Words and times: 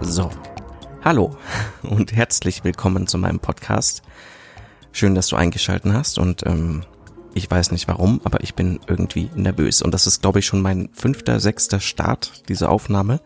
So, 0.00 0.30
hallo 1.02 1.36
und 1.82 2.12
herzlich 2.12 2.62
willkommen 2.62 3.08
zu 3.08 3.18
meinem 3.18 3.40
Podcast. 3.40 4.02
Schön, 4.92 5.16
dass 5.16 5.26
du 5.26 5.34
eingeschalten 5.34 5.92
hast 5.94 6.20
und 6.20 6.46
ähm, 6.46 6.84
ich 7.34 7.50
weiß 7.50 7.72
nicht 7.72 7.88
warum, 7.88 8.20
aber 8.24 8.42
ich 8.42 8.54
bin 8.54 8.80
irgendwie 8.86 9.28
nervös 9.34 9.82
und 9.82 9.92
das 9.92 10.06
ist, 10.06 10.22
glaube 10.22 10.38
ich, 10.38 10.46
schon 10.46 10.62
mein 10.62 10.88
fünfter, 10.92 11.40
sechster 11.40 11.80
Start 11.80 12.48
dieser 12.48 12.70
Aufnahme, 12.70 13.20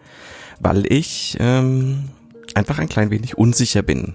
weil 0.61 0.91
ich 0.91 1.37
ähm, 1.41 2.09
einfach 2.55 2.79
ein 2.79 2.89
klein 2.89 3.11
wenig 3.11 3.37
unsicher 3.37 3.83
bin. 3.83 4.15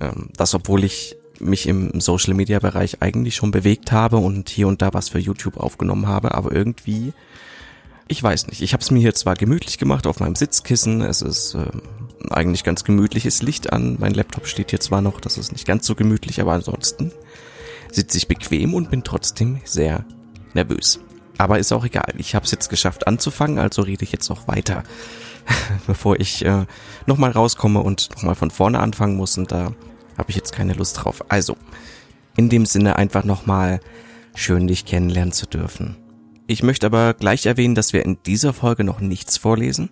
Ähm, 0.00 0.30
das, 0.36 0.54
obwohl 0.54 0.84
ich 0.84 1.16
mich 1.38 1.66
im 1.66 2.00
Social 2.00 2.34
Media 2.34 2.58
Bereich 2.58 3.02
eigentlich 3.02 3.36
schon 3.36 3.50
bewegt 3.50 3.92
habe 3.92 4.16
und 4.16 4.48
hier 4.48 4.68
und 4.68 4.80
da 4.80 4.94
was 4.94 5.10
für 5.10 5.18
YouTube 5.18 5.58
aufgenommen 5.58 6.06
habe, 6.06 6.34
aber 6.34 6.52
irgendwie, 6.52 7.12
ich 8.08 8.22
weiß 8.22 8.46
nicht. 8.46 8.62
Ich 8.62 8.72
habe 8.72 8.82
es 8.82 8.90
mir 8.90 9.00
hier 9.00 9.14
zwar 9.14 9.34
gemütlich 9.34 9.76
gemacht 9.76 10.06
auf 10.06 10.20
meinem 10.20 10.36
Sitzkissen, 10.36 11.02
es 11.02 11.20
ist 11.20 11.54
äh, 11.54 11.66
eigentlich 12.30 12.64
ganz 12.64 12.84
gemütliches 12.84 13.42
Licht 13.42 13.72
an, 13.72 13.96
mein 13.98 14.14
Laptop 14.14 14.46
steht 14.46 14.70
hier 14.70 14.80
zwar 14.80 15.02
noch, 15.02 15.20
das 15.20 15.36
ist 15.36 15.52
nicht 15.52 15.66
ganz 15.66 15.86
so 15.86 15.94
gemütlich, 15.94 16.40
aber 16.40 16.52
ansonsten 16.52 17.12
sitze 17.92 18.18
ich 18.18 18.28
bequem 18.28 18.74
und 18.74 18.90
bin 18.90 19.04
trotzdem 19.04 19.60
sehr 19.64 20.04
nervös. 20.54 21.00
Aber 21.38 21.58
ist 21.58 21.72
auch 21.72 21.84
egal. 21.84 22.14
Ich 22.18 22.34
habe 22.34 22.44
es 22.44 22.50
jetzt 22.50 22.68
geschafft 22.68 23.06
anzufangen, 23.06 23.58
also 23.58 23.82
rede 23.82 24.04
ich 24.04 24.12
jetzt 24.12 24.28
noch 24.28 24.48
weiter, 24.48 24.82
bevor 25.86 26.18
ich 26.18 26.44
äh, 26.44 26.66
nochmal 27.06 27.30
rauskomme 27.30 27.80
und 27.80 28.10
nochmal 28.10 28.34
von 28.34 28.50
vorne 28.50 28.80
anfangen 28.80 29.16
muss. 29.16 29.38
Und 29.38 29.52
da 29.52 29.72
habe 30.18 30.30
ich 30.30 30.36
jetzt 30.36 30.52
keine 30.52 30.74
Lust 30.74 31.02
drauf. 31.02 31.24
Also, 31.28 31.56
in 32.36 32.48
dem 32.48 32.66
Sinne 32.66 32.96
einfach 32.96 33.24
nochmal 33.24 33.80
schön 34.34 34.66
dich 34.66 34.84
kennenlernen 34.84 35.32
zu 35.32 35.46
dürfen. 35.46 35.96
Ich 36.46 36.62
möchte 36.62 36.86
aber 36.86 37.14
gleich 37.14 37.46
erwähnen, 37.46 37.74
dass 37.74 37.92
wir 37.92 38.04
in 38.04 38.18
dieser 38.24 38.52
Folge 38.52 38.84
noch 38.84 39.00
nichts 39.00 39.36
vorlesen. 39.36 39.90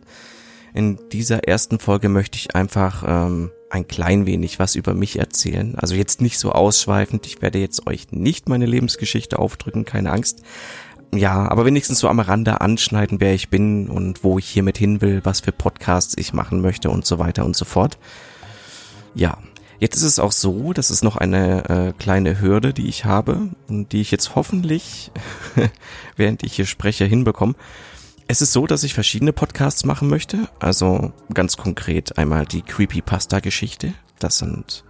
In 0.72 0.98
dieser 1.10 1.44
ersten 1.48 1.78
Folge 1.78 2.08
möchte 2.08 2.36
ich 2.36 2.54
einfach 2.54 3.04
ähm, 3.06 3.50
ein 3.70 3.88
klein 3.88 4.26
wenig 4.26 4.58
was 4.58 4.74
über 4.74 4.94
mich 4.94 5.18
erzählen. 5.18 5.74
Also 5.76 5.94
jetzt 5.94 6.20
nicht 6.20 6.38
so 6.38 6.52
ausschweifend. 6.52 7.26
Ich 7.26 7.40
werde 7.40 7.58
jetzt 7.58 7.86
euch 7.86 8.10
nicht 8.10 8.48
meine 8.48 8.66
Lebensgeschichte 8.66 9.38
aufdrücken, 9.38 9.84
keine 9.84 10.12
Angst. 10.12 10.42
Ja, 11.14 11.50
aber 11.50 11.64
wenigstens 11.64 11.98
so 12.00 12.08
am 12.08 12.20
Rande 12.20 12.60
anschneiden, 12.60 13.20
wer 13.20 13.34
ich 13.34 13.48
bin 13.48 13.88
und 13.88 14.22
wo 14.22 14.38
ich 14.38 14.46
hiermit 14.46 14.78
hin 14.78 15.00
will, 15.00 15.20
was 15.24 15.40
für 15.40 15.52
Podcasts 15.52 16.14
ich 16.16 16.32
machen 16.32 16.60
möchte 16.60 16.90
und 16.90 17.06
so 17.06 17.18
weiter 17.18 17.44
und 17.44 17.56
so 17.56 17.64
fort. 17.64 17.98
Ja, 19.14 19.38
Jetzt 19.80 19.96
ist 19.96 20.02
es 20.02 20.18
auch 20.18 20.32
so, 20.32 20.74
das 20.74 20.90
ist 20.90 21.02
noch 21.02 21.16
eine 21.16 21.64
äh, 21.70 21.92
kleine 21.98 22.38
Hürde, 22.38 22.74
die 22.74 22.86
ich 22.86 23.06
habe 23.06 23.48
und 23.66 23.92
die 23.92 24.02
ich 24.02 24.10
jetzt 24.10 24.34
hoffentlich, 24.34 25.10
während 26.16 26.42
ich 26.42 26.52
hier 26.52 26.66
spreche, 26.66 27.06
hinbekomme. 27.06 27.54
Es 28.30 28.40
ist 28.40 28.52
so, 28.52 28.68
dass 28.68 28.84
ich 28.84 28.94
verschiedene 28.94 29.32
Podcasts 29.32 29.84
machen 29.84 30.08
möchte. 30.08 30.48
Also 30.60 31.12
ganz 31.34 31.56
konkret 31.56 32.16
einmal 32.16 32.46
die 32.46 32.62
Creepypasta-Geschichte. 32.62 33.92
Das 34.20 34.38
sind 34.38 34.84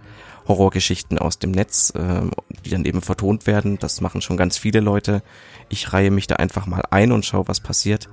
Horrorgeschichten 0.47 1.17
aus 1.17 1.39
dem 1.39 1.49
Netz, 1.49 1.91
äh, 1.95 2.21
die 2.63 2.69
dann 2.69 2.85
eben 2.85 3.01
vertont 3.01 3.47
werden. 3.47 3.79
Das 3.79 3.99
machen 3.99 4.21
schon 4.21 4.37
ganz 4.37 4.59
viele 4.59 4.79
Leute. 4.79 5.23
Ich 5.69 5.91
reihe 5.91 6.11
mich 6.11 6.27
da 6.27 6.35
einfach 6.35 6.67
mal 6.67 6.83
ein 6.91 7.11
und 7.11 7.25
schaue, 7.25 7.47
was 7.47 7.61
passiert. 7.61 8.09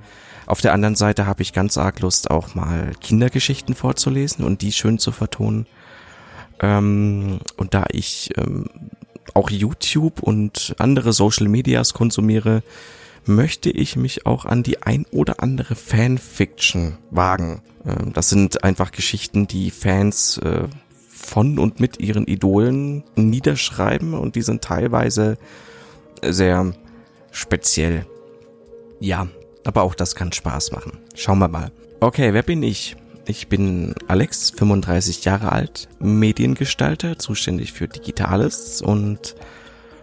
Auf 0.47 0.63
der 0.63 0.73
anderen 0.73 0.95
Seite 0.95 1.27
habe 1.27 1.43
ich 1.43 1.53
ganz 1.53 1.77
arg 1.77 2.01
Lust, 2.01 2.31
auch 2.31 2.55
mal 2.55 2.93
Kindergeschichten 2.99 3.75
vorzulesen 3.75 4.47
und 4.47 4.63
die 4.63 4.73
schön 4.73 4.99
zu 4.99 5.13
vertonen. 5.13 5.67
Ähm, 6.61 7.41
und 7.59 7.75
da 7.75 7.85
ich 7.93 8.31
ähm, 8.39 8.71
auch 9.35 9.51
YouTube 9.51 10.23
und 10.23 10.75
andere 10.79 11.13
Social 11.13 11.49
Medias 11.49 11.93
konsumiere, 11.93 12.63
möchte 13.27 13.71
ich 13.71 13.97
mich 13.97 14.27
auch 14.27 14.45
an 14.45 14.63
die 14.63 14.83
ein 14.83 15.07
oder 15.11 15.43
andere 15.43 15.75
Fanfiction 15.75 16.99
wagen. 17.11 17.63
Ähm, 17.85 18.13
das 18.13 18.29
sind 18.29 18.65
einfach 18.65 18.93
Geschichten, 18.93 19.47
die 19.47 19.71
Fans 19.71 20.39
äh, 20.39 20.69
von 21.09 21.59
und 21.59 21.81
mit 21.81 22.01
ihren 22.01 22.27
Idolen 22.27 23.05
niederschreiben 23.17 24.15
und 24.15 24.35
die 24.35 24.43
sind 24.43 24.63
teilweise 24.63 25.37
sehr 26.23 26.73
speziell. 27.31 28.07
Ja, 29.01 29.29
aber 29.65 29.83
auch 29.83 29.95
das 29.95 30.15
kann 30.15 30.33
Spaß 30.33 30.73
machen. 30.73 30.99
Schauen 31.15 31.39
wir 31.39 31.49
mal. 31.49 31.71
Okay, 32.01 32.33
wer 32.33 32.43
bin 32.43 32.63
ich? 32.63 32.97
Ich 33.27 33.49
bin 33.49 33.95
Alex, 34.07 34.51
35 34.51 35.25
Jahre 35.25 35.53
alt, 35.53 35.89
Mediengestalter, 35.99 37.19
zuständig 37.19 37.75
für 37.75 37.87
Digitales 37.87 38.81
und 38.81 39.37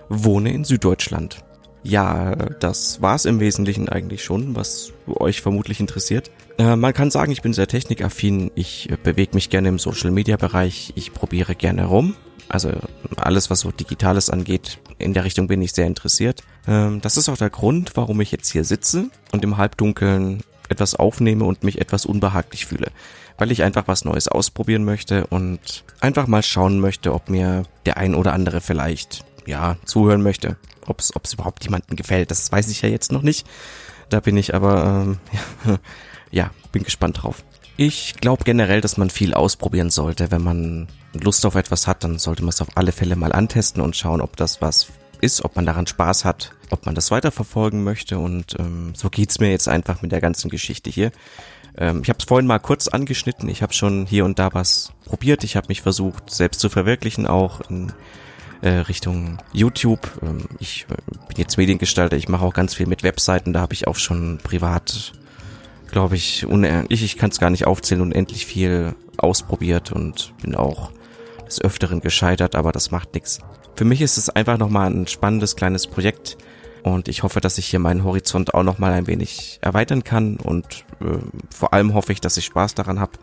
wohne 0.09 0.53
in 0.53 0.63
Süddeutschland. 0.63 1.43
Ja, 1.85 2.35
das 2.35 2.99
war's 3.03 3.25
im 3.25 3.39
Wesentlichen 3.39 3.89
eigentlich 3.89 4.23
schon, 4.23 4.55
was 4.55 4.91
euch 5.05 5.41
vermutlich 5.41 5.79
interessiert. 5.79 6.31
Äh, 6.57 6.75
man 6.75 6.93
kann 6.93 7.11
sagen, 7.11 7.31
ich 7.31 7.43
bin 7.43 7.53
sehr 7.53 7.67
technikaffin, 7.67 8.49
ich 8.55 8.89
äh, 8.89 8.97
bewege 9.01 9.35
mich 9.35 9.51
gerne 9.51 9.69
im 9.69 9.77
Social-Media-Bereich, 9.77 10.93
ich 10.95 11.13
probiere 11.13 11.53
gerne 11.53 11.85
rum. 11.85 12.15
Also 12.49 12.71
alles, 13.17 13.51
was 13.51 13.59
so 13.59 13.69
Digitales 13.69 14.31
angeht, 14.31 14.79
in 14.97 15.13
der 15.13 15.25
Richtung 15.25 15.47
bin 15.47 15.61
ich 15.61 15.73
sehr 15.73 15.85
interessiert. 15.85 16.41
Ähm, 16.67 17.01
das 17.01 17.17
ist 17.17 17.29
auch 17.29 17.37
der 17.37 17.51
Grund, 17.51 17.91
warum 17.93 18.19
ich 18.19 18.31
jetzt 18.31 18.51
hier 18.51 18.63
sitze 18.63 19.11
und 19.31 19.43
im 19.43 19.57
Halbdunkeln 19.57 20.41
etwas 20.69 20.95
aufnehme 20.95 21.45
und 21.45 21.63
mich 21.63 21.79
etwas 21.79 22.07
unbehaglich 22.07 22.65
fühle, 22.65 22.87
weil 23.37 23.51
ich 23.51 23.61
einfach 23.61 23.87
was 23.87 24.05
Neues 24.05 24.27
ausprobieren 24.27 24.85
möchte 24.85 25.27
und 25.27 25.83
einfach 25.99 26.25
mal 26.25 26.41
schauen 26.41 26.79
möchte, 26.79 27.13
ob 27.13 27.29
mir 27.29 27.61
der 27.85 27.97
ein 27.97 28.15
oder 28.15 28.33
andere 28.33 28.59
vielleicht 28.59 29.23
ja 29.45 29.77
zuhören 29.85 30.21
möchte, 30.21 30.57
ob 30.85 30.99
es 30.99 31.33
überhaupt 31.33 31.63
jemandem 31.63 31.95
gefällt. 31.95 32.31
Das 32.31 32.51
weiß 32.51 32.69
ich 32.69 32.81
ja 32.81 32.89
jetzt 32.89 33.11
noch 33.11 33.21
nicht. 33.21 33.47
Da 34.09 34.19
bin 34.19 34.37
ich 34.37 34.53
aber 34.53 35.05
ähm, 35.05 35.19
ja 36.31 36.51
bin 36.71 36.83
gespannt 36.83 37.23
drauf. 37.23 37.43
Ich 37.77 38.15
glaube 38.21 38.43
generell, 38.45 38.81
dass 38.81 38.97
man 38.97 39.09
viel 39.09 39.33
ausprobieren 39.33 39.89
sollte. 39.89 40.31
Wenn 40.31 40.43
man 40.43 40.87
Lust 41.13 41.45
auf 41.45 41.55
etwas 41.55 41.87
hat, 41.87 42.03
dann 42.03 42.19
sollte 42.19 42.43
man 42.43 42.49
es 42.49 42.61
auf 42.61 42.69
alle 42.75 42.91
Fälle 42.91 43.15
mal 43.15 43.33
antesten 43.33 43.81
und 43.81 43.95
schauen, 43.97 44.21
ob 44.21 44.37
das 44.37 44.61
was 44.61 44.87
ist, 45.21 45.43
ob 45.43 45.55
man 45.55 45.65
daran 45.65 45.87
Spaß 45.87 46.23
hat, 46.23 46.51
ob 46.69 46.85
man 46.85 46.95
das 46.95 47.11
weiterverfolgen 47.11 47.83
möchte. 47.83 48.17
Und 48.17 48.55
ähm, 48.59 48.93
so 48.95 49.09
geht's 49.09 49.39
mir 49.39 49.49
jetzt 49.51 49.67
einfach 49.67 50.01
mit 50.01 50.11
der 50.11 50.21
ganzen 50.21 50.49
Geschichte 50.49 50.89
hier. 50.89 51.11
Ähm, 51.77 52.01
ich 52.03 52.09
habe 52.09 52.19
es 52.19 52.25
vorhin 52.25 52.47
mal 52.47 52.59
kurz 52.59 52.87
angeschnitten. 52.87 53.49
Ich 53.49 53.61
habe 53.61 53.73
schon 53.73 54.05
hier 54.05 54.23
und 54.25 54.39
da 54.39 54.53
was 54.53 54.93
probiert. 55.05 55.43
Ich 55.43 55.55
habe 55.57 55.67
mich 55.67 55.81
versucht, 55.81 56.29
selbst 56.29 56.61
zu 56.61 56.69
verwirklichen, 56.69 57.27
auch 57.27 57.61
in 57.69 57.91
äh, 58.65 58.79
Richtung 58.79 59.37
YouTube. 59.53 60.09
Ähm, 60.21 60.45
ich 60.59 60.87
äh, 60.89 60.95
bin 61.27 61.37
jetzt 61.37 61.57
Mediengestalter. 61.57 62.17
Ich 62.17 62.27
mache 62.27 62.43
auch 62.43 62.53
ganz 62.53 62.73
viel 62.73 62.87
mit 62.87 63.03
Webseiten. 63.03 63.53
Da 63.53 63.61
habe 63.61 63.73
ich 63.73 63.87
auch 63.87 63.95
schon 63.95 64.39
privat, 64.41 65.13
glaube 65.91 66.15
ich, 66.15 66.45
unendlich, 66.45 67.03
ich 67.03 67.17
kann 67.17 67.29
es 67.29 67.39
gar 67.39 67.51
nicht 67.51 67.67
aufzählen, 67.67 68.01
unendlich 68.01 68.45
viel 68.45 68.95
ausprobiert 69.17 69.91
und 69.91 70.33
bin 70.41 70.55
auch 70.55 70.91
des 71.45 71.61
Öfteren 71.61 72.01
gescheitert, 72.01 72.55
aber 72.55 72.71
das 72.71 72.89
macht 72.89 73.13
nichts. 73.13 73.39
Für 73.75 73.85
mich 73.85 74.01
ist 74.01 74.17
es 74.17 74.29
einfach 74.29 74.57
nochmal 74.57 74.91
ein 74.91 75.07
spannendes 75.07 75.55
kleines 75.55 75.85
Projekt 75.85 76.37
und 76.81 77.07
ich 77.07 77.23
hoffe, 77.23 77.39
dass 77.39 77.59
ich 77.59 77.67
hier 77.67 77.79
meinen 77.79 78.03
Horizont 78.03 78.53
auch 78.55 78.63
nochmal 78.63 78.93
ein 78.93 79.05
wenig 79.05 79.59
erweitern 79.61 80.03
kann 80.03 80.37
und 80.37 80.85
äh, 81.01 81.19
vor 81.49 81.73
allem 81.73 81.93
hoffe 81.93 82.13
ich, 82.13 82.19
dass 82.19 82.37
ich 82.37 82.45
Spaß 82.45 82.73
daran 82.73 82.99
habe. 82.99 83.13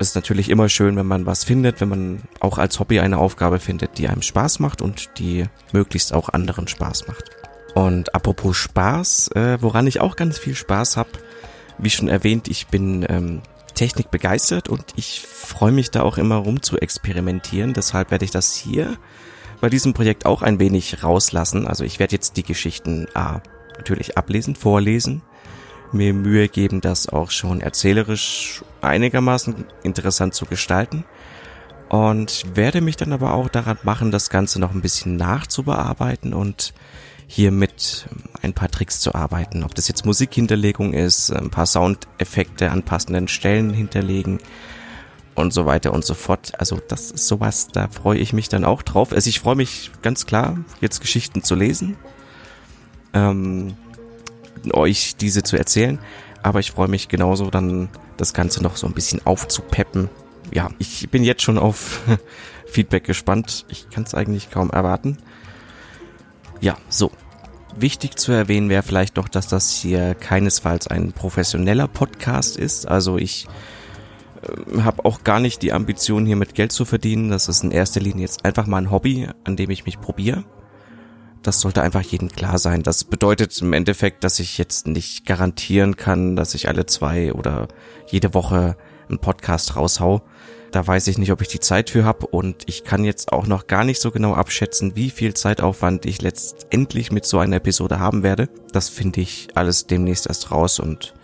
Ist 0.00 0.14
natürlich 0.14 0.48
immer 0.48 0.70
schön, 0.70 0.96
wenn 0.96 1.06
man 1.06 1.26
was 1.26 1.44
findet, 1.44 1.82
wenn 1.82 1.90
man 1.90 2.22
auch 2.40 2.56
als 2.56 2.80
Hobby 2.80 3.00
eine 3.00 3.18
Aufgabe 3.18 3.60
findet, 3.60 3.98
die 3.98 4.08
einem 4.08 4.22
Spaß 4.22 4.58
macht 4.58 4.80
und 4.80 5.10
die 5.18 5.44
möglichst 5.72 6.14
auch 6.14 6.30
anderen 6.30 6.68
Spaß 6.68 7.06
macht. 7.06 7.24
Und 7.74 8.14
apropos 8.14 8.56
Spaß, 8.56 9.32
äh, 9.34 9.58
woran 9.60 9.86
ich 9.86 10.00
auch 10.00 10.16
ganz 10.16 10.38
viel 10.38 10.54
Spaß 10.54 10.96
habe, 10.96 11.10
wie 11.76 11.90
schon 11.90 12.08
erwähnt, 12.08 12.48
ich 12.48 12.68
bin 12.68 13.04
ähm, 13.10 13.42
Technik 13.74 14.10
begeistert 14.10 14.70
und 14.70 14.84
ich 14.96 15.20
freue 15.20 15.72
mich 15.72 15.90
da 15.90 16.00
auch 16.00 16.16
immer 16.16 16.36
rum 16.36 16.62
zu 16.62 16.78
experimentieren. 16.78 17.74
Deshalb 17.74 18.10
werde 18.10 18.24
ich 18.24 18.30
das 18.30 18.54
hier 18.54 18.96
bei 19.60 19.68
diesem 19.68 19.92
Projekt 19.92 20.24
auch 20.24 20.40
ein 20.40 20.58
wenig 20.58 21.04
rauslassen. 21.04 21.66
Also 21.66 21.84
ich 21.84 21.98
werde 21.98 22.14
jetzt 22.14 22.38
die 22.38 22.42
Geschichten 22.42 23.06
A, 23.12 23.42
natürlich 23.76 24.16
ablesen, 24.16 24.56
vorlesen, 24.56 25.20
mir 25.92 26.14
Mühe 26.14 26.48
geben, 26.48 26.80
das 26.80 27.08
auch 27.08 27.30
schon 27.30 27.60
erzählerisch 27.60 28.62
einigermaßen 28.80 29.66
interessant 29.82 30.34
zu 30.34 30.46
gestalten 30.46 31.04
und 31.88 32.44
werde 32.54 32.80
mich 32.80 32.96
dann 32.96 33.12
aber 33.12 33.34
auch 33.34 33.48
daran 33.48 33.78
machen, 33.82 34.10
das 34.10 34.30
Ganze 34.30 34.60
noch 34.60 34.72
ein 34.72 34.82
bisschen 34.82 35.16
nachzubearbeiten 35.16 36.32
und 36.32 36.72
hier 37.26 37.52
mit 37.52 38.06
ein 38.42 38.54
paar 38.54 38.70
Tricks 38.70 39.00
zu 39.00 39.14
arbeiten. 39.14 39.62
Ob 39.62 39.74
das 39.74 39.88
jetzt 39.88 40.04
Musikhinterlegung 40.04 40.92
ist, 40.92 41.30
ein 41.30 41.50
paar 41.50 41.66
Soundeffekte 41.66 42.70
an 42.70 42.82
passenden 42.82 43.28
Stellen 43.28 43.72
hinterlegen, 43.72 44.40
und 45.40 45.52
so 45.52 45.66
weiter 45.66 45.92
und 45.92 46.04
so 46.04 46.14
fort. 46.14 46.52
Also 46.58 46.80
das 46.86 47.10
ist 47.10 47.26
sowas, 47.26 47.68
da 47.68 47.88
freue 47.88 48.18
ich 48.18 48.32
mich 48.32 48.48
dann 48.48 48.64
auch 48.64 48.82
drauf. 48.82 49.12
Also 49.12 49.28
ich 49.28 49.40
freue 49.40 49.56
mich 49.56 49.90
ganz 50.02 50.26
klar, 50.26 50.58
jetzt 50.80 51.00
Geschichten 51.00 51.42
zu 51.42 51.54
lesen, 51.54 51.96
ähm, 53.12 53.76
euch 54.72 55.16
diese 55.16 55.42
zu 55.42 55.56
erzählen, 55.56 55.98
aber 56.42 56.60
ich 56.60 56.72
freue 56.72 56.88
mich 56.88 57.08
genauso 57.08 57.50
dann 57.50 57.88
das 58.16 58.34
Ganze 58.34 58.62
noch 58.62 58.76
so 58.76 58.86
ein 58.86 58.94
bisschen 58.94 59.24
aufzupeppen. 59.26 60.08
Ja, 60.52 60.68
ich 60.78 61.08
bin 61.10 61.24
jetzt 61.24 61.42
schon 61.42 61.58
auf 61.58 62.00
Feedback 62.66 63.04
gespannt. 63.04 63.64
Ich 63.68 63.88
kann 63.90 64.04
es 64.04 64.14
eigentlich 64.14 64.50
kaum 64.50 64.70
erwarten. 64.70 65.18
Ja, 66.60 66.76
so. 66.88 67.10
Wichtig 67.76 68.16
zu 68.16 68.32
erwähnen 68.32 68.68
wäre 68.68 68.82
vielleicht 68.82 69.16
doch, 69.16 69.28
dass 69.28 69.46
das 69.46 69.70
hier 69.70 70.16
keinesfalls 70.16 70.88
ein 70.88 71.12
professioneller 71.12 71.86
Podcast 71.86 72.56
ist. 72.56 72.88
Also 72.88 73.16
ich 73.16 73.46
äh, 74.42 74.80
habe 74.80 75.04
auch 75.04 75.22
gar 75.22 75.38
nicht 75.38 75.62
die 75.62 75.72
Ambition, 75.72 76.26
hier 76.26 76.34
mit 76.34 76.54
Geld 76.56 76.72
zu 76.72 76.84
verdienen. 76.84 77.30
Das 77.30 77.48
ist 77.48 77.62
in 77.62 77.70
erster 77.70 78.00
Linie 78.00 78.22
jetzt 78.22 78.44
einfach 78.44 78.66
mal 78.66 78.78
ein 78.78 78.90
Hobby, 78.90 79.28
an 79.44 79.54
dem 79.54 79.70
ich 79.70 79.86
mich 79.86 80.00
probiere. 80.00 80.44
Das 81.42 81.60
sollte 81.60 81.82
einfach 81.82 82.02
jedem 82.02 82.28
klar 82.28 82.58
sein. 82.58 82.82
Das 82.82 83.04
bedeutet 83.04 83.58
im 83.62 83.72
Endeffekt, 83.72 84.24
dass 84.24 84.40
ich 84.40 84.58
jetzt 84.58 84.86
nicht 84.86 85.24
garantieren 85.24 85.96
kann, 85.96 86.36
dass 86.36 86.54
ich 86.54 86.68
alle 86.68 86.86
zwei 86.86 87.32
oder 87.32 87.68
jede 88.08 88.34
Woche 88.34 88.76
einen 89.08 89.18
Podcast 89.18 89.76
raushau. 89.76 90.22
Da 90.70 90.86
weiß 90.86 91.08
ich 91.08 91.18
nicht, 91.18 91.32
ob 91.32 91.40
ich 91.40 91.48
die 91.48 91.58
Zeit 91.58 91.90
für 91.90 92.04
habe 92.04 92.26
und 92.26 92.62
ich 92.66 92.84
kann 92.84 93.04
jetzt 93.04 93.32
auch 93.32 93.46
noch 93.46 93.66
gar 93.66 93.84
nicht 93.84 94.00
so 94.00 94.10
genau 94.10 94.34
abschätzen, 94.34 94.94
wie 94.94 95.10
viel 95.10 95.34
Zeitaufwand 95.34 96.06
ich 96.06 96.22
letztendlich 96.22 97.10
mit 97.10 97.24
so 97.24 97.38
einer 97.38 97.56
Episode 97.56 97.98
haben 97.98 98.22
werde. 98.22 98.48
Das 98.72 98.88
finde 98.88 99.20
ich 99.20 99.48
alles 99.54 99.86
demnächst 99.86 100.26
erst 100.28 100.52
raus 100.52 100.78
und 100.78 101.14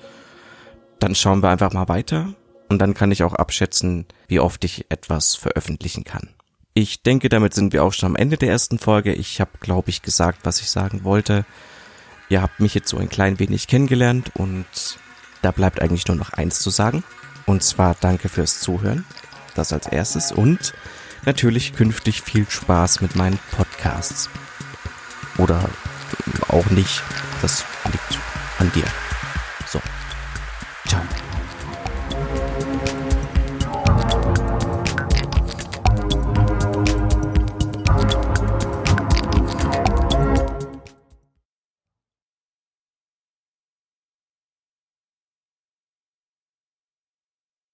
dann 0.99 1.15
schauen 1.15 1.43
wir 1.43 1.51
einfach 1.51 1.73
mal 1.73 1.89
weiter 1.89 2.35
und 2.69 2.81
dann 2.81 2.95
kann 2.95 3.13
ich 3.13 3.23
auch 3.23 3.35
abschätzen, 3.35 4.07
wie 4.27 4.41
oft 4.41 4.65
ich 4.65 4.87
etwas 4.89 5.37
veröffentlichen 5.37 6.03
kann. 6.03 6.31
Ich 6.79 7.01
denke, 7.01 7.31
damit 7.31 7.55
sind 7.55 7.73
wir 7.73 7.83
auch 7.83 7.95
schon 7.95 8.09
am 8.11 8.17
Ende 8.17 8.37
der 8.37 8.51
ersten 8.51 8.79
Folge. 8.79 9.15
Ich 9.15 9.41
habe, 9.41 9.53
glaube 9.61 9.89
ich, 9.89 10.03
gesagt, 10.03 10.41
was 10.43 10.61
ich 10.61 10.69
sagen 10.69 11.05
wollte. 11.05 11.47
Ihr 12.29 12.43
habt 12.43 12.61
mich 12.61 12.75
jetzt 12.75 12.91
so 12.91 12.99
ein 12.99 13.09
klein 13.09 13.39
wenig 13.39 13.67
kennengelernt 13.67 14.33
und 14.35 14.67
da 15.41 15.53
bleibt 15.53 15.81
eigentlich 15.81 16.07
nur 16.07 16.19
noch 16.19 16.35
eins 16.35 16.61
zu 16.61 16.69
sagen. 16.69 17.03
Und 17.47 17.63
zwar 17.63 17.97
danke 17.99 18.29
fürs 18.29 18.61
Zuhören. 18.61 19.07
Das 19.55 19.73
als 19.73 19.87
erstes. 19.87 20.33
Und 20.33 20.75
natürlich 21.25 21.75
künftig 21.75 22.21
viel 22.21 22.45
Spaß 22.47 23.01
mit 23.01 23.17
meinen 23.17 23.39
Podcasts. 23.53 24.29
Oder 25.39 25.71
auch 26.49 26.67
nicht. 26.67 27.03
Das 27.41 27.65
liegt 27.87 28.21
an 28.59 28.71
dir. 28.75 29.06